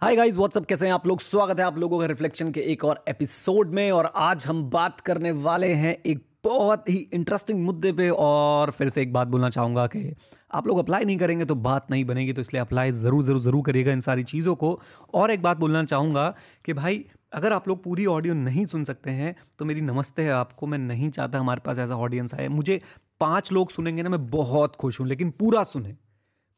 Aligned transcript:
Hi 0.00 0.16
guys 0.16 0.36
what's up 0.36 0.64
कैसे 0.66 0.86
हैं 0.86 0.92
आप 0.92 1.06
लोग? 1.06 1.20
स्वागत 1.20 1.58
है 1.60 1.64
आप 1.64 1.78
लोगों 1.78 1.98
का 1.98 2.06
रिफ्लेक्शन 2.06 2.50
के 2.52 2.60
एक 2.72 2.84
और 2.84 3.02
एपिसोड 3.08 3.70
में 3.70 3.90
और 3.92 4.06
आज 4.16 4.46
हम 4.46 4.62
बात 4.70 5.00
करने 5.00 5.30
वाले 5.32 5.68
हैं 5.74 5.94
एक 6.06 6.22
बहुत 6.44 6.88
ही 6.88 6.96
इंटरेस्टिंग 7.14 7.62
मुद्दे 7.64 7.92
पे 7.92 8.08
और 8.10 8.70
फिर 8.70 8.88
से 8.88 9.02
एक 9.02 9.12
बात 9.12 9.28
बोलना 9.28 9.50
चाहूँगा 9.50 9.86
कि 9.86 10.14
आप 10.50 10.66
लोग 10.66 10.78
अप्लाई 10.78 11.04
नहीं 11.04 11.16
करेंगे 11.18 11.44
तो 11.44 11.54
बात 11.56 11.90
नहीं 11.90 12.04
बनेगी 12.04 12.32
तो 12.32 12.40
इसलिए 12.40 12.60
अप्लाई 12.60 12.92
ज़रूर 12.92 13.24
ज़रूर 13.24 13.40
ज़रूर 13.40 13.62
करिएगा 13.66 13.92
इन 13.92 14.00
सारी 14.00 14.24
चीज़ों 14.24 14.54
को। 14.54 14.80
और 15.14 15.30
एक 15.30 15.42
बात 15.42 15.56
बोलना 15.56 15.84
चाहूँगा 15.84 16.28
कि 16.64 16.72
भाई, 16.72 17.04
अगर 17.32 17.52
आप 17.52 17.68
लोग 17.68 17.82
पूरी 17.84 18.06
ऑडियो 18.06 18.34
नहीं 18.36 18.66
सुन 18.66 18.84
सकते 18.84 19.10
हैं 19.10 19.34
तो 19.58 19.64
मेरी 19.64 19.80
नमस्ते 19.82 20.22
है 20.22 20.32
आपको। 20.32 20.66
मैं 20.66 20.78
नहीं 20.78 21.10
चाहता 21.10 21.38
हमारे 21.38 21.60
पास 21.66 21.78
ऐसा 21.78 21.96
ऑडियंस 21.98 22.34
आए। 22.34 22.48
मुझे 22.48 22.80
पाँच 23.20 23.52
लोग 23.52 23.70
सुनेंगे 23.70 24.02
ना, 24.02 24.08
मैं 24.08 24.26
बहुत 24.26 24.76
खुश 24.76 25.00
हूँ, 25.00 25.08
लेकिन 25.08 25.30
पूरा 25.30 25.62
सुने। 25.64 25.96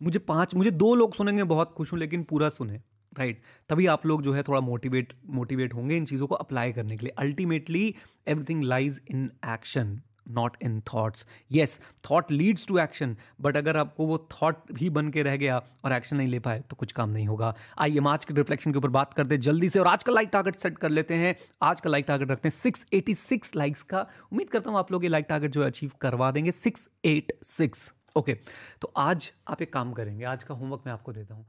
मुझे 0.01 0.19
पाँच, 0.19 0.55
मुझे 0.55 0.71
दो 0.71 0.95
लोग 0.95 1.15
सुनेंगे, 1.15 1.43
बहुत 1.45 1.75
खुश 1.77 1.93
हूँ, 1.93 2.01
लेकिन 2.01 2.23
पूरा 2.23 2.49
सुने। 2.49 2.81
Right 3.19 3.37
right. 3.37 3.69
तभी 3.71 3.87
आप 3.87 4.07
लोग 4.07 4.23
जो 4.23 4.33
है 4.33 4.43
थोड़ा 4.43 4.61
मोटिवेट 4.61 5.13
मोटिवेट 5.31 5.75
होंगे 5.75 5.97
इन 5.97 6.05
चीज़ों 6.05 6.27
को 6.27 6.35
अप्लाई 6.37 6.73
करने 6.73 6.97
के 6.97 7.07
लिए। 7.07 7.15
Ultimately 7.19 7.95
everything 8.29 8.65
lies 8.65 9.01
in 9.11 9.31
action 9.47 10.01
not 10.31 10.57
in 10.63 10.81
thoughts 10.89 11.27
yes 11.53 11.79
thought 12.11 12.31
leads 12.31 12.67
to 12.67 12.79
action 12.79 13.17
but 13.41 13.57
अगर 13.57 13.77
आपको 13.77 14.07
वो 14.07 14.19
थॉट 14.33 14.73
भी 14.73 14.91
बन 14.91 15.09
के 15.11 15.23
रह 15.23 15.37
गया 15.37 15.57
और 15.85 15.93
एक्शन 15.93 16.17
नहीं 16.17 16.29
ले 16.29 16.39
पाए 16.39 16.61
तो 16.71 16.77
कुछ 16.77 16.93
काम 16.93 17.11
नहीं 17.11 17.27
होगा। 17.27 17.55
आइए 17.79 17.99
हम 17.99 18.09
आज 18.09 18.25
के 18.25 18.35
रिफ्लेक्शन 18.35 18.73
के 18.73 18.79
ऊपर 18.79 18.89
बात 18.91 19.15
करते 19.15 19.35
हैं 19.35 19.41
जल्दी 19.43 19.69
से 19.69 19.81
और 19.81 19.87
आज 19.87 20.03
का 20.03 20.13
लाइक 20.13 20.29
टारगेट 20.33 20.57
सेट 20.57 20.79
कर 20.79 20.91
लेते 20.91 21.15
हैं। 21.15 21.35
आज 21.63 21.81
का 21.81 21.91
लाइक 21.91 22.05
टारगेट 22.09 22.31
रखते 22.31 22.49
हैं 22.49 22.55
सिक्स 22.57 22.87
एटी 22.93 23.15
सिक्स 23.15 23.55
लाइक्स 23.57 23.83
का। 23.85 24.07
उम्मीद 24.33 24.51
करता 24.51 24.71
हूँ 24.71 24.79
आप 24.79 24.93
लोग 24.93 25.05
ये 25.05 25.11
लाइक 25.11 25.27
टारगेट 25.29 25.51
जो 25.51 25.63
है 25.63 25.67
अचीव 25.67 25.93
करवा 26.01 26.31
देंगे। 26.31 26.53
सिक्स 26.53 26.89
एट 27.05 27.33
सिक्स 27.47 27.93
ओके 28.17 28.37
तो 28.81 28.93
आज 28.97 29.31
आप 29.49 29.63
एक 29.63 29.73
काम 29.73 29.93
करेंगे। 29.93 30.25
आज 30.27 30.45
का 30.45 30.55
होमवर्क 30.55 30.83
मैं 30.87 30.93
आपको 30.93 31.13
देता 31.13 31.35
हूँ। 31.35 31.47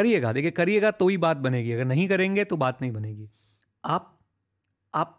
करिएगा, 0.00 0.32
देखिए 0.32 0.50
करिएगा 0.52 0.90
तो 0.90 1.08
ही 1.08 1.16
बात 1.18 1.36
बनेगी, 1.38 1.72
अगर 1.72 1.84
नहीं 1.84 2.08
करेंगे 2.08 2.44
तो 2.44 2.56
बात 2.56 2.82
नहीं 2.82 2.92
बनेगी। 2.92 3.28
आप 3.84 4.16
आप 4.94 5.16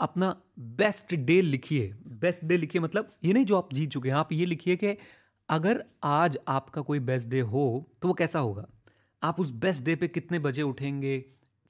अपना 0.00 0.28
बेस्ट 0.58 1.14
डे 1.14 1.40
लिखिए 1.42 1.88
बेस्ट 2.18 2.44
डे 2.44 2.56
लिखिए 2.56 2.80
मतलब 2.80 3.08
ये 3.24 3.32
नहीं 3.32 3.44
जो 3.44 3.56
आप 3.56 3.74
जीत 3.74 3.90
चुके 3.90 4.08
हैं, 4.08 4.16
आप 4.16 4.32
ये 4.32 4.46
लिखिए 4.46 4.76
कि 4.76 4.96
अगर 5.48 5.84
आज 6.04 6.38
आपका 6.48 6.82
कोई 6.82 6.98
बेस्ट 7.00 7.28
डे 7.30 7.40
हो 7.40 7.64
तो 8.02 8.08
वो 8.08 8.14
कैसा 8.14 8.38
होगा? 8.38 8.66
आप 9.22 9.40
उस 9.40 9.50
बेस्ट 9.50 9.84
डे 9.84 9.96
पे 9.96 10.08
कितने 10.08 10.38
बजे 10.38 10.62
उठेंगे? 10.62 11.24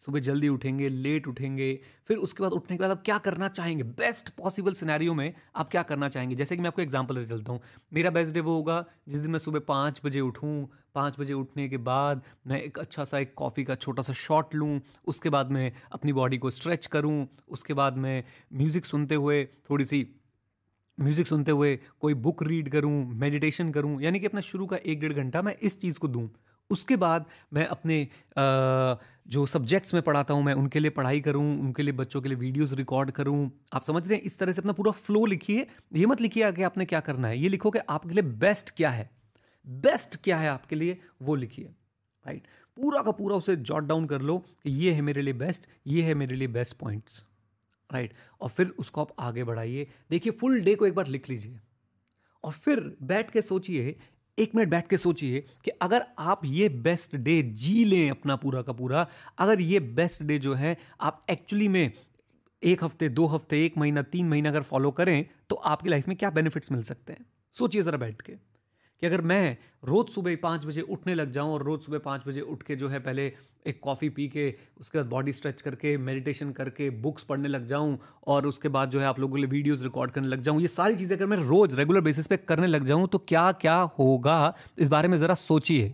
सुबह 0.07 0.21
जल्दी 0.21 0.49
उठेंगे 0.49 0.89
लेट 0.89 1.27
उठेंगे, 1.29 1.79
फिर 2.09 2.17
उसके 2.17 2.43
बाद 2.43 2.53
उठने 2.53 2.77
के 2.77 2.81
बाद 2.83 2.91
आप 2.91 3.03
क्या 3.05 3.19
करना 3.19 3.49
चाहेंगे? 3.49 3.83
बेस्ट 3.83 4.29
पॉसिबल 4.29 4.73
सिनेरियो 4.73 5.15
में 5.15 5.33
आप 5.57 5.71
क्या 5.71 5.83
करना 5.83 6.09
चाहेंगे? 6.09 6.37
जैसे 6.37 6.57
कि 6.57 6.63
मैं 6.63 6.69
आपको 6.69 6.83
एग्जांपल 6.83 7.17
दे 7.17 7.25
चलता 7.27 7.53
हूँ। 7.53 7.61
मेरा 7.93 8.11
बेस्ट 8.11 8.35
डे 8.35 8.41
वो 8.41 8.55
होगा, 8.55 8.85
जिस 9.09 9.21
दिन 9.21 9.31
मैं 9.31 9.39
सुबह 9.39 9.61
पाँच 9.69 10.01
बजे 10.05 10.21
उठूँ, 10.21 10.69
पाँच 10.95 11.19
बजे 11.19 11.33
उठने 11.33 11.69
के 11.69 11.77
बाद 11.77 12.23
मैं 12.47 12.61
एक 12.61 12.79
अच्छा 12.79 13.05
सा 13.05 13.19
एक 13.19 13.35
कॉफ़ी 13.35 13.65
का 13.65 13.75
छोटा 13.75 14.03
सा 14.03 14.13
शॉट 14.13 14.55
लूँ, 14.55 14.81
उसके 15.07 15.31
बाद 15.31 15.51
मैं 15.51 15.73
अपनी 15.93 16.13
बॉडी 16.13 16.39
को 16.39 16.51
स्ट्रेच 16.51 16.87
करूँ, 16.87 17.27
उसके 17.49 17.75
बाद 17.75 17.97
मैं 17.97 18.23
म्यूज़िक 18.53 18.85
सुनते 18.85 19.15
हुए, 19.15 19.45
थोड़ी 19.71 19.85
सी 19.85 20.07
म्यूज़िक 20.99 21.27
सुनते 21.27 21.53
हुए 21.53 21.79
कोई 22.01 22.15
बुक 22.15 22.43
रीड 22.43 22.69
करूँ 22.69 23.05
मेडिटेशन 23.15 23.71
करूँ, 23.73 24.01
यानी 24.03 24.21
कि 24.21 24.27
अपना 24.27 24.41
शुरू 24.41 24.67
का 24.67 24.77
एक 24.77 25.01
डेढ़ 25.01 25.13
घंटा 25.13 25.43
मैं 25.43 25.57
इस 25.57 25.81
चीज़ 25.81 25.99
को 25.99 26.09
दूँ। 26.09 26.29
उसके 26.71 26.97
बाद 26.97 27.27
मैं 27.53 27.67
अपने 27.67 28.07
जो 29.29 29.45
सब्जेक्ट्स 29.47 29.95
में 29.95 30.03
पढ़ाता 30.03 30.35
हूँ, 30.35 30.43
मैं 30.45 30.55
उनके 30.55 30.81
लिए 30.81 30.91
पढ़ाई 30.91 31.21
करूँ, 31.21 31.45
उनके 31.61 31.83
लिए 31.83 31.93
बच्चों 31.93 32.21
के 32.23 32.29
लिए 32.29 32.39
वीडियोस 32.39 32.73
रिकॉर्ड 32.73 33.11
करूँ। 33.11 33.51
आप 33.73 33.83
समझ 33.83 34.07
रहे 34.09 34.19
हैं, 34.19 34.25
इस 34.25 34.39
तरह 34.39 34.53
से 34.53 34.61
अपना 34.61 34.73
पूरा 34.73 34.93
फ्लो 34.93 35.25
लिखिए। 35.27 35.67
ये 35.95 36.07
मत 36.07 36.21
लिखिए 36.21 36.53
कि 36.53 36.63
आपने 36.63 36.85
क्या 36.85 37.01
करना 37.01 37.29
है। 37.29 37.39
ये 37.39 37.49
लिखो 37.49 37.71
कि 37.71 37.79
आपके 37.89 38.15
लिए 38.15 38.23
बेस्ट 38.23 38.71
क्या 38.77 38.91
है। 38.91 39.11
बेस्ट 39.67 40.17
क्या 40.17 40.37
है 40.37 40.49
आपके 40.49 40.77
लिए, 40.77 40.99
वो 41.23 41.35
लिखिए 41.35 41.65
राइट 42.27 42.47
पूरा 42.77 43.01
का 43.03 43.11
पूरा 43.11 43.37
उसे 43.37 43.55
जॉट 43.59 43.85
डाउन 43.85 44.07
कर 44.07 44.23
लो 44.23 44.39
कि 44.39 44.71
ये 44.71 44.93
है 44.93 45.01
मेरे 45.01 45.23
लिए 45.23 45.35
बेस्ट 45.35 45.67
ये 45.87 46.03
है 46.03 46.15
मेरे 46.15 46.37
लिए 46.37 46.49
बेस्ट 46.49 46.77
पॉइंट्स 46.79 47.25
राइट 47.91 48.13
और 48.41 48.49
फिर 48.49 48.67
उसको 48.79 49.01
आप 49.01 49.15
आगे 49.19 49.45
बढ़ाइए। 49.45 49.87
देखिए 50.11 50.33
फुल 50.33 50.61
डे 50.61 50.75
को 50.75 50.87
एक 50.87 50.95
बार 50.95 51.07
लिख 51.07 51.29
लीजिए। 51.31 51.59
और 52.45 52.53
फिर 52.53 52.81
बैठ 53.03 53.31
के 53.31 53.43
सोचिए 53.43 53.97
एक 54.39 54.55
मिनट 54.55 54.69
बैठ 54.69 54.89
के 54.89 54.97
सोचिए 54.97 55.41
कि 55.65 55.71
अगर 55.83 56.05
आप 56.19 56.41
ये 56.45 56.69
बेस्ट 56.69 57.17
डे 57.17 57.41
जी 57.43 57.85
लें 57.85 58.11
अपना 58.11 58.37
पूरा 58.37 58.63
का 58.63 58.73
पूरा, 58.73 59.07
अगर 59.39 59.61
ये 59.61 59.81
बेस्ट 59.81 60.23
डे 60.23 60.39
जो 60.39 60.55
है, 60.55 60.77
आप 61.01 61.25
एक्चुअली 61.31 61.69
में 61.69 61.93
एक 62.63 62.85
हफ़्ते, 62.85 63.09
दो 63.09 63.27
हफ़्ते, 63.27 63.65
एक 63.67 63.79
महीना, 63.79 64.03
तीन 64.03 64.29
महीना 64.29 64.49
अगर 64.49 64.63
फॉलो 64.63 64.91
करें 64.91 65.25
तो 65.51 65.57
आपकी 65.57 65.89
लाइफ 65.89 66.09
में 66.09 66.17
क्या 66.17 66.31
बेनिफिट्स 66.31 66.73
मिल 66.73 66.83
सकते 66.83 67.13
हैं? 67.13 67.27
सोचिए 67.57 67.83
ज़रा 67.83 67.99
बैठ 67.99 68.23
के। 68.23 68.52
कि 69.03 69.07
अगर 69.07 69.21
मैं 69.21 69.57
रोज़ 69.85 70.11
सुबह 70.11 70.37
पाँच 70.43 70.65
बजे 70.65 70.81
उठने 70.81 71.15
लग 71.15 71.31
जाऊँ 71.33 71.53
और 71.53 71.63
रोज़ 71.63 71.81
सुबह 71.81 71.99
पाँच 71.99 72.23
बजे 72.27 72.41
उठ 72.41 72.63
के 72.63 72.75
जो 72.77 72.89
है 72.89 72.99
पहले 73.01 73.25
एक 73.67 73.81
कॉफ़ी 73.83 74.09
पी 74.09 74.27
के, 74.29 74.55
उसके 74.81 74.99
बाद 74.99 75.07
बॉडी 75.07 75.33
स्ट्रेच 75.33 75.63
करके, 75.63 75.97
मेडिटेशन 75.99 76.53
करके, 76.53 76.89
बुक्स 76.91 77.25
पढ़ने 77.25 77.49
लग 77.49 77.67
जाऊँ 77.67 77.99
और 78.27 78.47
उसके 78.47 78.69
बाद 78.69 78.91
जो 78.91 79.01
है 79.01 79.07
आप 79.07 79.19
लोगों 79.21 79.35
के 79.35 79.41
लिए 79.41 79.51
वीडियोज़ 79.51 79.83
रिकॉर्ड 79.85 80.11
करने 80.11 80.29
लग 80.29 80.43
जाऊँ, 80.43 80.61
ये 80.61 80.69
सारी 80.69 80.95
चीज़ें 80.95 81.17
अगर 81.17 81.27
मैं 81.27 81.37
रोज़ 81.39 81.75
रेगुलर 81.77 82.01
बेसिस 82.01 82.27
पे 82.27 82.37
करने 82.37 82.67
लग 82.67 82.85
जाऊँ 82.85 83.09
तो 83.09 83.19
क्या 83.19 83.51
क्या 83.53 83.77
होगा? 83.99 84.55
इस 84.79 84.89
बारे 84.89 85.09
में 85.09 85.19
ज़रा 85.19 85.35
सोचिए। 85.35 85.93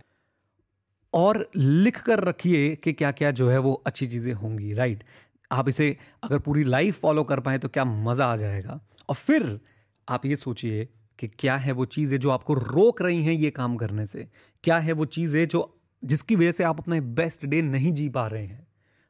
और 1.13 1.49
लिख 1.55 2.01
कर 2.01 2.23
रखिए 2.23 2.75
कि 2.75 2.93
क्या 2.93 3.11
क्या 3.11 3.31
जो 3.31 3.49
है 3.49 3.57
वो 3.59 3.73
अच्छी 3.87 4.07
चीज़ें 4.07 4.33
होंगी, 4.33 4.73
राइट? 4.73 5.03
आप 5.51 5.69
इसे 5.69 5.95
अगर 6.23 6.39
पूरी 6.39 6.63
लाइफ 6.63 6.99
फॉलो 7.01 7.23
कर 7.23 7.39
पाएँ 7.39 7.59
तो 7.59 7.69
क्या 7.69 7.85
मज़ा 7.85 8.25
आ 8.25 8.35
जाएगा? 8.37 8.79
और 9.09 9.15
फिर 9.15 9.59
आप 10.07 10.25
ये 10.25 10.35
सोचिए 10.35 10.87
कि 11.19 11.27
क्या 11.27 11.55
है 11.57 11.71
वो 11.71 11.85
चीज़ें 11.85 12.17
जो 12.17 12.29
आपको 12.29 12.53
रोक 12.53 13.01
रही 13.01 13.23
हैं 13.23 13.33
ये 13.33 13.49
काम 13.51 13.75
करने 13.77 14.05
से? 14.05 14.27
क्या 14.63 14.77
है 14.77 14.91
वो 14.91 15.05
चीज़ें 15.05 15.47
जो, 15.47 15.79
जिसकी 16.03 16.35
वजह 16.35 16.51
से 16.51 16.63
आप 16.63 16.79
अपना 16.79 16.99
बेस्ट 16.99 17.45
डे 17.45 17.61
नहीं 17.61 17.91
जी 17.93 18.09
पा 18.09 18.27
रहे 18.27 18.45
हैं? 18.45 18.67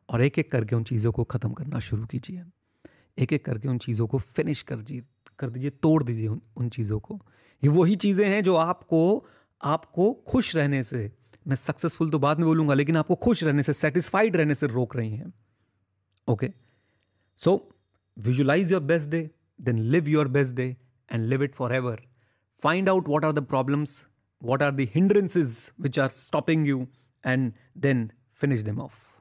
और 0.09 0.21
एक 0.21 0.39
एक 0.39 0.51
करके 0.51 0.75
उन 0.75 0.83
चीज़ों 0.83 1.11
को 1.11 1.23
ख़त्म 1.23 1.53
करना 1.53 1.79
शुरू 1.79 2.05
कीजिए। 2.05 2.43
एक 3.17 3.33
एक 3.33 3.45
करके 3.45 3.67
उन 3.67 3.77
चीज़ों 3.77 4.07
को 4.07 4.17
फिनिश 4.17 4.61
कर 4.61 4.79
जी, 4.81 5.01
कर 5.39 5.49
दीजिए, 5.49 5.69
तोड़ 5.69 6.03
दीजिए 6.03 6.27
उन 6.27 6.41
उन 6.57 6.69
चीज़ों 6.69 6.99
को। 6.99 7.19
ये 7.63 7.69
वही 7.69 7.95
चीज़ें 7.95 8.27
हैं 8.27 8.43
जो 8.43 8.55
आपको 8.55 9.25
आपको 9.61 10.11
खुश 10.27 10.55
रहने 10.55 10.83
से, 10.83 11.11
मैं 11.47 11.55
सक्सेसफुल 11.55 12.09
तो 12.09 12.19
बाद 12.19 12.39
में 12.39 12.45
बोलूँगा, 12.47 12.73
लेकिन 12.73 12.97
आपको 12.97 13.15
खुश 13.15 13.43
रहने 13.43 13.63
से 13.63 13.73
सेटिस्फाइड 13.73 14.35
रहने 14.35 14.55
से 14.55 14.67
रोक 14.67 14.95
रही 14.95 15.11
हैं। 15.11 15.33
Okay 16.27 16.51
so 17.41 17.53
visualise 18.17 18.71
your 18.71 18.81
best 18.81 19.09
day 19.09 19.29
then 19.59 19.79
live 19.79 20.07
your 20.09 20.27
best 20.27 20.55
day 20.55 20.75
and 21.09 21.29
live 21.29 21.41
it 21.41 21.55
forever. 21.55 21.97
Find 22.59 22.89
out 22.89 23.07
what 23.07 23.23
are 23.23 23.33
the 23.33 23.41
problems, 23.41 24.05
what 24.39 24.61
are 24.61 24.71
the 24.71 24.85
hindrances 24.85 25.71
which 25.77 25.97
are 25.97 26.09
stopping 26.09 26.65
you, 26.65 26.87
and 27.23 27.53
then 27.75 28.11
finish 28.31 28.63
them 28.63 28.79
off. 28.79 29.13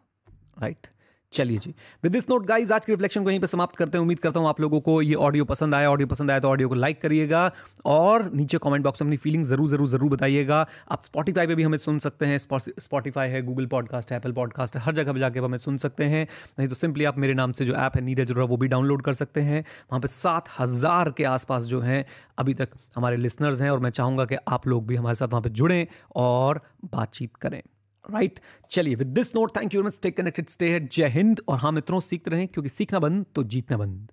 Right? 0.60 0.88
चलिए 1.32 1.58
जी। 1.58 1.70
With 2.04 2.12
this 2.12 2.28
note 2.30 2.46
guys 2.46 2.72
आज 2.72 2.84
की 2.84 2.92
reflection 2.92 3.24
को 3.24 3.30
यहीं 3.30 3.40
पे 3.40 3.46
समाप्त 3.46 3.76
करते 3.76 3.98
हैं। 3.98 4.02
उम्मीद 4.02 4.18
करता 4.18 4.40
हूँ 4.40 4.48
आप 4.48 4.60
लोगों 4.60 4.80
को 4.80 5.00
ये 5.02 5.14
ऑडियो 5.16 5.44
पसंद 5.44 5.74
आया। 5.74 5.90
ऑडियो 5.90 6.06
पसंद 6.08 6.30
आया 6.30 6.40
तो 6.40 6.48
ऑडियो 6.48 6.68
को 6.68 6.74
लाइक 6.74 7.00
करिएगा 7.02 7.50
और 7.86 8.30
नीचे 8.34 8.58
कमेंट 8.58 8.84
बॉक्स 8.84 9.02
में 9.02 9.08
अपनी 9.08 9.16
फीलिंग 9.16 9.44
ज़रूर 9.44 9.68
ज़रूर 9.68 9.88
ज़रूर 9.88 10.10
बताइएगा। 10.10 10.66
आप 10.90 11.04
स्पॉटीफाई 11.04 11.46
पे 11.46 11.54
भी 11.54 11.62
हमें 11.62 11.78
सुन 11.78 11.98
सकते 11.98 12.26
हैं। 12.26 12.38
स्पॉटीफाई 12.38 13.28
है 13.28 13.42
गूगल 13.42 13.66
पॉडकास्ट 13.66 14.10
है 14.12 14.16
एप्पल 14.16 14.32
पॉडकास्ट 14.32 14.76
है, 14.76 14.82
हर 14.82 14.94
जगह 14.94 15.12
पर 15.12 15.18
जाकर 15.18 15.44
हमें 15.44 15.58
सुन 15.58 15.76
सकते 15.78 16.04
हैं। 16.04 16.26
नहीं 16.58 16.68
तो 16.68 16.74
सिंपली 16.74 17.04
आप 17.04 17.18
मेरे 17.18 17.34
नाम 17.34 17.52
से 17.52 17.64
जो 17.64 17.74
ऐप 17.76 17.96
है, 17.96 18.02
नीरज 18.02 18.32
वो 18.32 18.56
भी 18.56 18.68
डाउनलोड 18.68 19.02
कर 19.02 19.12
सकते 19.14 19.40
हैं। 19.42 19.60
वहाँ 19.60 20.00
पर 20.00 20.08
सात 20.08 20.48
हज़ार 20.58 21.10
के 21.10 21.24
आसपास 21.26 21.64
जो 21.64 21.80
हैं, 21.80 22.04
अभी 22.38 22.54
तक 22.54 22.68
हमारे 22.96 23.16
लिसनर्स 23.16 23.60
हैं 23.60 23.70
और 23.70 23.78
मैं 23.78 23.90
चाहूँगा 23.92 24.24
कि 24.24 24.36
आप 24.48 24.66
लोग 24.66 24.86
भी 24.86 24.96
हमारे 24.96 25.14
साथ 25.14 25.28
वहाँ 25.28 25.42
पर 25.42 25.50
जुड़ें 25.50 25.86
और 26.16 26.60
बातचीत 26.86 27.36
करें। 27.36 27.62
राइट 28.08 28.40
चलिए 28.70 28.94
with 28.94 29.06
this 29.06 29.34
note 29.34 29.56
thank 29.56 29.74
you 29.74 29.90
stay 29.90 30.10
connected 30.10 30.48
stay 30.48 30.70
ahead 30.72 30.88
Jai 30.88 31.08
Hind, 31.08 31.40
और 31.48 31.58
हाँ 31.58 31.72
मित्रों, 31.72 32.00
सीखते 32.00 32.30
रहें, 32.30 32.46
क्योंकि 32.48 32.68
सीखना 32.68 32.98
बंद 32.98 33.26
तो 33.34 33.42
जीतना 33.44 33.76
बंद. 33.76 34.12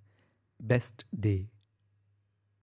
बेस्ट 0.60 1.06
डे 1.16 1.36